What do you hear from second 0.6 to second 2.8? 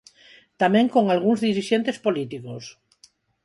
Tamén con algúns dirixentes políticos.